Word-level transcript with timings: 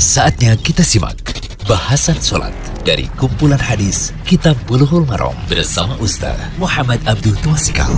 Saatnya 0.00 0.56
kita 0.56 0.80
simak 0.80 1.20
bahasan 1.68 2.16
sholat 2.16 2.56
dari 2.88 3.04
kumpulan 3.20 3.60
hadis 3.60 4.16
Kitab 4.24 4.56
Bulughul 4.64 5.04
Maram 5.04 5.36
bersama 5.44 5.92
Ustaz 6.00 6.40
Muhammad 6.56 7.04
Abdul 7.04 7.36
Twasikal. 7.44 7.92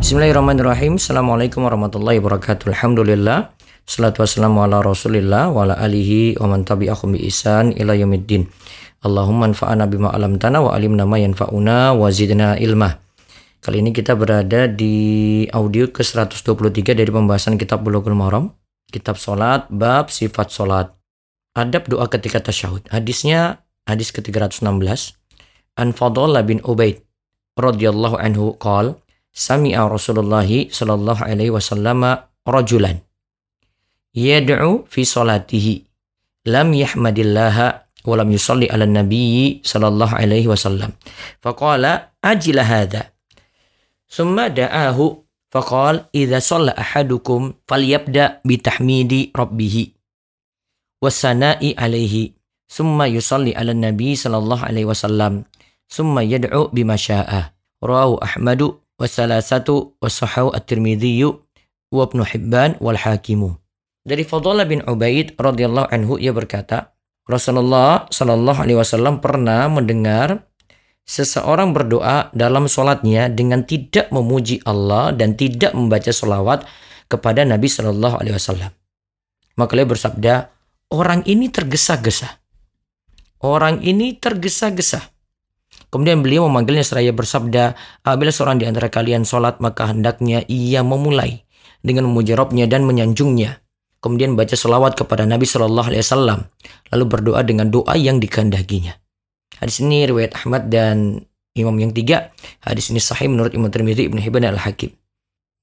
Bismillahirrahmanirrahim. 0.00 0.96
Assalamualaikum 0.96 1.68
warahmatullahi 1.68 2.16
wabarakatuh. 2.16 2.72
Alhamdulillah. 2.72 3.52
Salatu 3.84 4.24
wassalamu 4.24 4.64
ala 4.64 4.80
rasulillah 4.80 5.52
wa 5.52 5.68
ala 5.68 5.76
alihi 5.84 6.40
wa 6.40 6.48
man 6.56 6.64
tabi'ahum 6.64 7.12
bi 7.12 7.28
isan 7.28 7.76
ila 7.76 7.92
yaumiddin. 7.92 8.48
Allahumma 9.04 9.52
anfa'ana 9.52 9.84
bima 9.84 10.16
alamtana 10.16 10.64
wa 10.64 10.72
alimna 10.72 11.04
ma 11.04 11.20
yanfa'una 11.20 11.92
wa 11.92 12.08
zidna 12.08 12.56
ilmah. 12.56 12.96
Kali 13.60 13.84
ini 13.84 13.92
kita 13.92 14.16
berada 14.16 14.64
di 14.64 15.44
audio 15.52 15.92
ke-123 15.92 16.96
dari 16.96 17.10
pembahasan 17.12 17.60
kitab 17.60 17.84
Bulughul 17.84 18.16
Maram, 18.16 18.56
kitab 18.88 19.20
salat, 19.20 19.68
bab 19.68 20.08
sifat 20.08 20.48
salat. 20.48 21.01
Adab 21.52 21.84
doa 21.88 22.08
ketika 22.08 22.40
tasyahud. 22.40 22.88
Hadisnya 22.88 23.60
hadis 23.84 24.08
ke-316. 24.12 24.64
An 25.76 25.92
Fadlallah 25.92 26.44
bin 26.44 26.60
Ubaid 26.64 27.04
radhiyallahu 27.56 28.16
anhu 28.16 28.56
qala 28.56 28.96
sami'a 29.32 29.88
Rasulullah 29.88 30.44
sallallahu 30.44 31.24
alaihi 31.24 31.52
wasallam 31.52 32.04
rajulan 32.44 33.00
yad'u 34.12 34.84
fi 34.88 35.02
salatihi 35.08 35.88
lam 36.48 36.76
yahmadillaha 36.76 37.88
wa 38.04 38.14
lam 38.18 38.28
yusalli 38.28 38.68
ala 38.68 38.84
nabiyyi 38.84 39.64
sallallahu 39.64 40.12
alaihi 40.12 40.48
wasallam 40.50 40.92
faqala 41.40 42.12
ajila 42.20 42.60
hadha 42.60 43.08
thumma 44.10 44.52
da'ahu 44.52 45.24
faqala 45.48 46.12
idza 46.12 46.42
shalla 46.44 46.76
ahadukum 46.76 47.56
falyabda 47.64 48.44
bi 48.44 48.60
tahmidi 48.60 49.32
rabbih 49.32 49.96
wasana'i 51.02 51.74
alaihi. 51.74 52.38
Thumma 52.70 53.10
yusalli 53.10 53.52
ala 53.52 53.74
nabi 53.74 54.14
sallallahu 54.14 54.62
alaihi 54.62 54.86
wasallam. 54.86 55.44
Thumma 55.90 56.22
yad'u 56.22 56.70
bima 56.70 56.94
sya'a. 56.94 57.52
Rawahu 57.82 58.22
ahmadu 58.22 58.78
wasalasatu 58.96 59.98
wasahahu 59.98 60.54
at-tirmidhi 60.54 61.26
wa 61.26 62.06
ibnu 62.06 62.22
hibban 62.22 62.78
wal 62.78 62.96
hakimu. 62.96 63.58
Dari 64.06 64.22
Fadlallah 64.22 64.64
bin 64.64 64.80
Ubaid 64.86 65.34
radhiyallahu 65.36 65.90
anhu 65.90 66.16
ia 66.16 66.30
berkata, 66.30 66.94
Rasulullah 67.26 68.06
shallallahu 68.10 68.62
alaihi 68.62 68.78
wasallam 68.78 69.18
pernah 69.22 69.66
mendengar 69.70 70.46
seseorang 71.06 71.74
berdoa 71.74 72.30
dalam 72.34 72.66
sholatnya 72.66 73.30
dengan 73.30 73.66
tidak 73.66 74.10
memuji 74.14 74.62
Allah 74.66 75.10
dan 75.14 75.34
tidak 75.34 75.74
membaca 75.74 76.10
sholawat 76.10 76.66
kepada 77.10 77.44
Nabi 77.44 77.68
Shallallahu 77.68 78.16
Alaihi 78.22 78.36
Wasallam. 78.38 78.72
Maka 79.60 79.70
beliau 79.76 79.92
bersabda, 79.92 80.48
orang 80.92 81.24
ini 81.24 81.48
tergesa-gesa. 81.48 82.44
Orang 83.40 83.80
ini 83.80 84.20
tergesa-gesa. 84.20 85.00
Kemudian 85.88 86.20
beliau 86.20 86.46
memanggilnya 86.46 86.84
seraya 86.84 87.10
bersabda, 87.16 87.74
apabila 88.04 88.28
seorang 88.28 88.60
di 88.60 88.68
antara 88.68 88.92
kalian 88.92 89.24
sholat 89.24 89.58
maka 89.58 89.88
hendaknya 89.88 90.44
ia 90.46 90.84
memulai 90.84 91.48
dengan 91.80 92.06
memuji 92.06 92.36
Robnya 92.36 92.68
dan 92.68 92.84
menyanjungnya 92.84 93.62
kemudian 94.02 94.34
baca 94.34 94.52
selawat 94.58 94.98
kepada 94.98 95.24
Nabi 95.24 95.46
Shallallahu 95.46 95.94
Alaihi 95.94 96.02
Wasallam, 96.02 96.40
lalu 96.90 97.04
berdoa 97.06 97.40
dengan 97.46 97.70
doa 97.70 97.94
yang 97.94 98.18
dikehendakinya. 98.18 98.98
Hadis 99.62 99.78
ini 99.78 100.02
riwayat 100.10 100.34
Ahmad 100.42 100.66
dan 100.68 101.22
Imam 101.54 101.78
yang 101.78 101.94
tiga. 101.94 102.34
Hadis 102.66 102.90
ini 102.90 102.98
sahih 102.98 103.30
menurut 103.30 103.54
Imam 103.54 103.70
Tirmidzi, 103.70 104.10
Ibnu 104.10 104.18
Hibban 104.18 104.42
al 104.42 104.58
Hakim. 104.58 104.90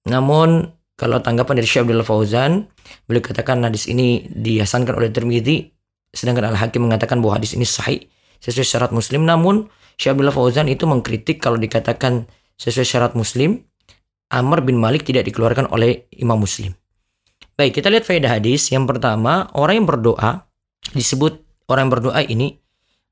Namun 0.07 0.71
kalau 0.99 1.23
tanggapan 1.23 1.63
dari 1.63 1.67
Syekh 1.67 1.87
Abdullah 1.87 2.03
Fauzan, 2.03 2.67
beliau 3.07 3.23
katakan 3.23 3.63
hadis 3.63 3.87
ini 3.87 4.27
dihasankan 4.27 4.99
oleh 4.99 5.07
Tirmidzi, 5.07 5.71
sedangkan 6.11 6.51
Al 6.51 6.59
Hakim 6.59 6.83
mengatakan 6.83 7.23
bahwa 7.23 7.39
hadis 7.39 7.55
ini 7.55 7.63
sahih 7.63 8.03
sesuai 8.43 8.67
syarat 8.67 8.91
Muslim. 8.91 9.23
Namun 9.23 9.71
Syekh 9.95 10.19
Abdullah 10.19 10.35
Fauzan 10.35 10.67
itu 10.67 10.83
mengkritik 10.83 11.39
kalau 11.39 11.55
dikatakan 11.55 12.27
sesuai 12.59 12.83
syarat 12.83 13.13
Muslim, 13.15 13.63
Amr 14.27 14.59
bin 14.59 14.75
Malik 14.75 15.07
tidak 15.07 15.23
dikeluarkan 15.31 15.71
oleh 15.71 16.11
Imam 16.19 16.35
Muslim. 16.35 16.75
Baik, 17.55 17.79
kita 17.79 17.87
lihat 17.87 18.03
faedah 18.03 18.35
hadis. 18.35 18.67
Yang 18.67 18.91
pertama, 18.91 19.47
orang 19.55 19.79
yang 19.79 19.87
berdoa 19.87 20.43
disebut 20.91 21.39
orang 21.71 21.87
yang 21.87 21.93
berdoa 21.95 22.19
ini 22.27 22.59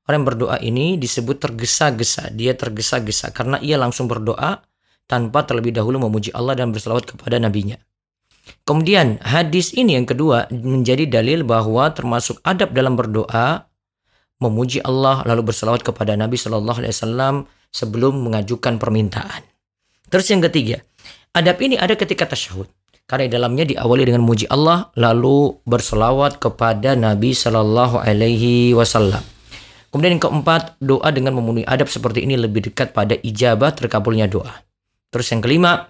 orang 0.08 0.24
yang 0.24 0.28
berdoa 0.28 0.56
ini 0.60 0.96
disebut 0.96 1.36
tergesa-gesa. 1.36 2.32
Dia 2.32 2.52
tergesa-gesa 2.56 3.32
karena 3.32 3.60
ia 3.60 3.76
langsung 3.76 4.08
berdoa 4.08 4.64
tanpa 5.08 5.42
terlebih 5.48 5.72
dahulu 5.72 5.98
memuji 6.06 6.30
Allah 6.36 6.54
dan 6.54 6.70
berselawat 6.70 7.08
kepada 7.08 7.40
nabinya. 7.40 7.80
Kemudian 8.64 9.20
hadis 9.24 9.72
ini 9.72 9.96
yang 9.96 10.04
kedua 10.04 10.48
menjadi 10.52 11.08
dalil 11.08 11.44
bahwa 11.44 11.88
termasuk 11.92 12.40
adab 12.44 12.72
dalam 12.76 12.96
berdoa 12.96 13.68
memuji 14.38 14.78
Allah 14.84 15.24
lalu 15.26 15.50
berselawat 15.50 15.82
kepada 15.82 16.14
Nabi 16.14 16.38
Shallallahu 16.38 16.78
Alaihi 16.84 16.94
Wasallam 16.94 17.34
sebelum 17.72 18.20
mengajukan 18.24 18.76
permintaan. 18.76 19.44
Terus 20.08 20.28
yang 20.32 20.40
ketiga, 20.40 20.80
adab 21.36 21.60
ini 21.60 21.76
ada 21.76 21.92
ketika 21.96 22.28
tasyahud. 22.28 22.68
Karena 23.08 23.24
di 23.24 23.32
dalamnya 23.32 23.64
diawali 23.64 24.04
dengan 24.04 24.20
muji 24.20 24.44
Allah 24.52 24.92
lalu 24.92 25.56
berselawat 25.64 26.36
kepada 26.36 26.92
Nabi 26.92 27.32
Shallallahu 27.32 28.04
Alaihi 28.04 28.76
Wasallam. 28.76 29.24
Kemudian 29.88 30.20
yang 30.20 30.24
keempat, 30.28 30.76
doa 30.84 31.08
dengan 31.08 31.32
memenuhi 31.40 31.64
adab 31.64 31.88
seperti 31.88 32.28
ini 32.28 32.36
lebih 32.36 32.68
dekat 32.68 32.92
pada 32.92 33.16
ijabah 33.16 33.72
terkabulnya 33.72 34.28
doa. 34.28 34.67
Terus 35.08 35.26
yang 35.32 35.40
kelima, 35.40 35.88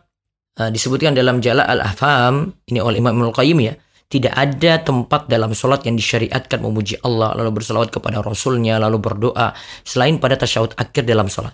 eh, 0.58 0.70
disebutkan 0.70 1.14
dalam 1.14 1.42
Jala 1.42 1.66
al-Afham, 1.66 2.54
ini 2.70 2.78
oleh 2.78 3.02
Imam 3.02 3.18
Al 3.22 3.34
Qayyim 3.34 3.58
ya, 3.62 3.74
tidak 4.08 4.32
ada 4.32 4.80
tempat 4.80 5.28
dalam 5.28 5.52
sholat 5.52 5.84
yang 5.84 5.92
disyariatkan 5.98 6.64
memuji 6.64 6.96
Allah, 7.04 7.36
lalu 7.36 7.60
berselawat 7.60 7.92
kepada 7.92 8.24
Rasulnya, 8.24 8.80
lalu 8.80 8.96
berdoa, 8.96 9.52
selain 9.84 10.16
pada 10.16 10.40
tasyahud 10.40 10.72
akhir 10.80 11.04
dalam 11.04 11.28
sholat. 11.28 11.52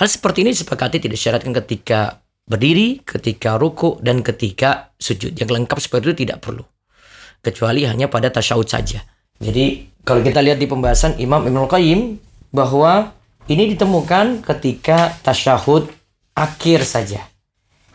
Hal 0.00 0.08
seperti 0.08 0.48
ini 0.48 0.56
disepakati 0.56 0.96
tidak 0.96 1.20
disyaratkan 1.20 1.52
ketika 1.52 2.24
berdiri, 2.48 3.04
ketika 3.04 3.60
ruku, 3.60 4.00
dan 4.00 4.24
ketika 4.24 4.96
sujud. 4.96 5.36
Yang 5.36 5.50
lengkap 5.52 5.76
seperti 5.76 6.04
itu 6.08 6.16
tidak 6.24 6.40
perlu. 6.40 6.64
Kecuali 7.44 7.84
hanya 7.84 8.08
pada 8.08 8.32
tasyahud 8.32 8.64
saja. 8.64 9.04
Jadi 9.36 9.92
kalau 10.06 10.24
kita 10.24 10.40
lihat 10.40 10.56
di 10.56 10.70
pembahasan 10.70 11.18
Imam 11.20 11.44
Ibn 11.44 11.68
Qayyim 11.68 12.00
bahwa 12.54 13.12
ini 13.50 13.74
ditemukan 13.74 14.46
ketika 14.46 15.18
tasyahud 15.20 15.90
akhir 16.32 16.84
saja. 16.84 17.20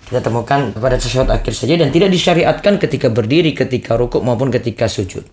Kita 0.07 0.23
temukan 0.23 0.71
pada 0.71 0.95
tasyahud 0.95 1.27
akhir 1.27 1.51
saja 1.51 1.75
dan 1.75 1.91
tidak 1.91 2.13
disyariatkan 2.15 2.79
ketika 2.79 3.11
berdiri, 3.11 3.51
ketika 3.51 3.99
rukuk 3.99 4.23
maupun 4.23 4.47
ketika 4.47 4.87
sujud. 4.87 5.27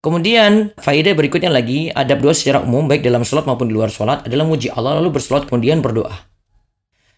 Kemudian 0.00 0.72
faedah 0.78 1.12
berikutnya 1.12 1.50
lagi 1.50 1.90
adab 1.90 2.22
doa 2.22 2.32
secara 2.32 2.62
umum 2.62 2.86
baik 2.86 3.02
dalam 3.02 3.26
sholat 3.26 3.44
maupun 3.44 3.68
di 3.68 3.74
luar 3.74 3.90
sholat 3.90 4.24
adalah 4.24 4.46
muji 4.46 4.70
Allah 4.70 5.02
lalu 5.02 5.18
bersolat 5.18 5.50
kemudian 5.50 5.82
berdoa. 5.82 6.14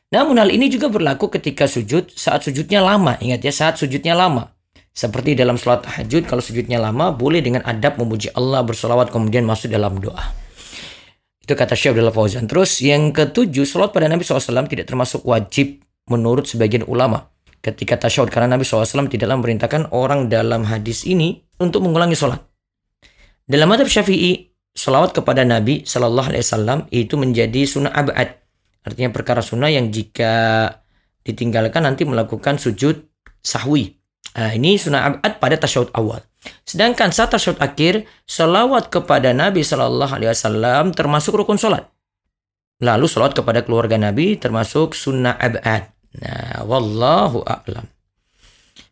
Namun 0.09 0.41
hal 0.41 0.49
ini 0.49 0.73
juga 0.73 0.89
berlaku 0.89 1.29
ketika 1.29 1.69
sujud 1.69 2.09
saat 2.17 2.49
sujudnya 2.49 2.81
lama. 2.81 3.21
Ingat 3.21 3.45
ya, 3.45 3.53
saat 3.53 3.77
sujudnya 3.77 4.17
lama. 4.17 4.57
Seperti 4.97 5.37
dalam 5.37 5.61
sholat 5.61 5.85
tahajud, 5.85 6.25
kalau 6.25 6.41
sujudnya 6.41 6.81
lama, 6.81 7.13
boleh 7.13 7.45
dengan 7.45 7.61
adab 7.63 8.01
memuji 8.01 8.33
Allah, 8.33 8.65
bersolawat, 8.65 9.13
kemudian 9.13 9.45
masuk 9.45 9.69
dalam 9.69 10.01
doa. 10.01 10.48
Itu 11.49 11.57
kata 11.57 11.73
Syekh 11.73 11.97
Abdullah 11.97 12.13
Fauzan. 12.13 12.45
Terus 12.45 12.85
yang 12.85 13.09
ketujuh, 13.09 13.65
sholat 13.65 13.89
pada 13.89 14.05
Nabi 14.05 14.21
SAW 14.21 14.69
tidak 14.69 14.85
termasuk 14.85 15.25
wajib 15.25 15.81
menurut 16.13 16.45
sebagian 16.45 16.85
ulama. 16.85 17.33
Ketika 17.65 17.97
tasyahud, 17.97 18.29
karena 18.29 18.53
Nabi 18.53 18.69
SAW 18.69 19.09
tidaklah 19.09 19.41
memerintahkan 19.41 19.97
orang 19.97 20.29
dalam 20.29 20.69
hadis 20.69 21.09
ini 21.09 21.41
untuk 21.57 21.89
mengulangi 21.89 22.13
sholat. 22.13 22.45
Dalam 23.49 23.65
madhab 23.65 23.89
syafi'i, 23.89 24.53
sholawat 24.77 25.17
kepada 25.17 25.49
Nabi 25.49 25.89
SAW 25.89 26.85
itu 26.93 27.17
menjadi 27.17 27.65
sunnah 27.65 27.97
abad 27.97 28.45
Artinya 28.85 29.09
perkara 29.09 29.41
sunnah 29.41 29.73
yang 29.73 29.89
jika 29.89 30.69
ditinggalkan 31.25 31.81
nanti 31.81 32.05
melakukan 32.05 32.61
sujud 32.61 33.09
sahwi. 33.41 33.98
Nah, 34.39 34.55
ini 34.55 34.79
sunnah 34.79 35.19
abad 35.19 35.43
pada 35.43 35.59
tasyahud 35.59 35.91
awal. 35.99 36.23
Sedangkan 36.63 37.11
saat 37.11 37.35
tasyahud 37.35 37.59
akhir, 37.59 38.07
salawat 38.23 38.87
kepada 38.87 39.35
Nabi 39.35 39.67
Shallallahu 39.67 40.15
Alaihi 40.15 40.31
Wasallam 40.31 40.95
termasuk 40.95 41.35
rukun 41.35 41.59
sholat. 41.59 41.91
Lalu 42.79 43.11
salawat 43.11 43.35
kepada 43.35 43.67
keluarga 43.67 43.99
Nabi 43.99 44.39
termasuk 44.39 44.95
sunnah 44.95 45.35
abad. 45.35 45.91
Nah, 46.23 46.63
wallahu 46.71 47.43
a'lam. 47.43 47.91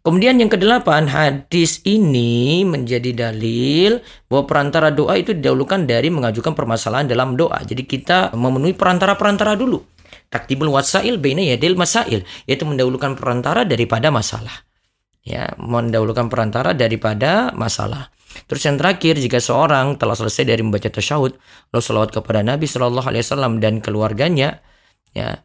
Kemudian 0.03 0.35
yang 0.43 0.51
kedelapan, 0.51 1.07
hadis 1.07 1.79
ini 1.87 2.67
menjadi 2.67 3.31
dalil 3.31 4.03
bahwa 4.27 4.51
perantara 4.51 4.91
doa 4.91 5.15
itu 5.15 5.31
didahulukan 5.31 5.87
dari 5.87 6.11
mengajukan 6.11 6.59
permasalahan 6.59 7.07
dalam 7.07 7.39
doa. 7.39 7.63
Jadi 7.63 7.87
kita 7.87 8.35
memenuhi 8.35 8.75
perantara-perantara 8.75 9.55
dulu. 9.55 9.79
Taktibul 10.27 10.75
wasail 10.75 11.23
baina 11.23 11.43
yadil 11.43 11.79
masail, 11.79 12.27
yaitu 12.51 12.67
mendahulukan 12.67 13.15
perantara 13.15 13.63
daripada 13.63 14.11
masalah. 14.11 14.66
Ya, 15.27 15.51
mendahulukan 15.59 16.31
perantara 16.31 16.71
daripada 16.71 17.51
masalah. 17.51 18.15
Terus 18.47 18.63
yang 18.63 18.79
terakhir, 18.79 19.19
jika 19.19 19.43
seorang 19.43 19.99
telah 19.99 20.15
selesai 20.15 20.47
dari 20.47 20.63
membaca 20.63 20.87
tasyahud, 20.87 21.35
lalu 21.75 21.83
salawat 21.83 22.15
kepada 22.15 22.47
Nabi 22.47 22.71
Shallallahu 22.71 23.11
Alaihi 23.11 23.27
Wasallam 23.27 23.59
dan 23.59 23.83
keluarganya, 23.83 24.63
ya 25.11 25.43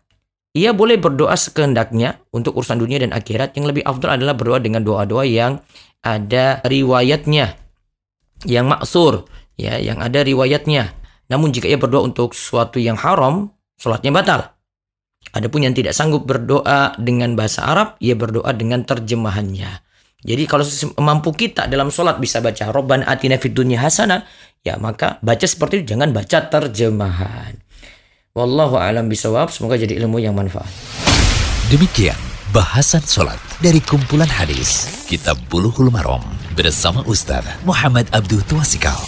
ia 0.54 0.76
boleh 0.76 1.02
berdoa 1.02 1.34
sekehendaknya 1.34 2.22
untuk 2.30 2.60
urusan 2.62 2.78
dunia 2.78 3.02
dan 3.02 3.10
akhirat. 3.10 3.58
Yang 3.58 3.66
lebih 3.74 3.84
afdal 3.88 4.22
adalah 4.22 4.38
berdoa 4.38 4.60
dengan 4.62 4.86
doa-doa 4.86 5.26
yang 5.26 5.64
ada 6.06 6.62
riwayatnya. 6.62 7.58
yang 8.46 8.66
maksur, 8.66 9.30
ya, 9.58 9.78
yang 9.78 10.02
ada 10.02 10.26
riwayatnya. 10.26 10.94
Namun 11.30 11.54
jika 11.54 11.70
ia 11.70 11.78
berdoa 11.78 12.06
untuk 12.10 12.34
sesuatu 12.34 12.82
yang 12.82 12.98
haram, 12.98 13.54
sholatnya 13.78 14.10
batal. 14.10 14.50
Adapun 15.32 15.64
yang 15.64 15.78
tidak 15.78 15.96
sanggup 15.96 16.28
berdoa 16.28 16.98
dengan 17.00 17.38
bahasa 17.38 17.64
Arab, 17.64 17.96
ia 18.04 18.18
berdoa 18.18 18.52
dengan 18.52 18.84
terjemahannya. 18.84 19.86
Jadi 20.22 20.44
kalau 20.46 20.66
mampu 21.02 21.34
kita 21.34 21.66
dalam 21.66 21.90
sholat 21.90 22.22
bisa 22.22 22.44
baca 22.44 22.70
Robban 22.70 23.02
atina 23.02 23.42
fid 23.42 23.58
dunya 23.58 23.82
hasana, 23.82 24.28
ya 24.62 24.78
maka 24.78 25.18
baca 25.26 25.46
seperti 25.48 25.82
itu, 25.82 25.96
jangan 25.96 26.14
baca 26.14 26.46
terjemahan. 26.46 27.58
Wallahu 28.38 28.78
alam 28.78 29.10
bisawab, 29.10 29.50
semoga 29.50 29.76
jadi 29.82 29.98
ilmu 30.04 30.22
yang 30.22 30.38
manfaat. 30.38 30.70
Demikian 31.74 32.20
bahasan 32.52 33.02
sholat 33.04 33.40
dari 33.64 33.80
kumpulan 33.80 34.28
hadis 34.28 35.04
Kitab 35.08 35.40
Bulughul 35.48 35.88
Maram 35.88 36.22
bersama 36.52 37.00
Ustaz 37.08 37.48
Muhammad 37.64 38.12
Abdul 38.12 38.44
Tuasikal. 38.44 39.00